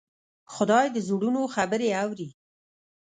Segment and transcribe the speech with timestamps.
[0.53, 2.29] خدای د زړونو خبرې اوري.